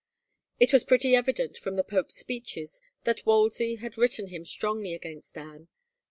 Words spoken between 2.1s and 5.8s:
speeches that Wolsey had written him strongly against Anne.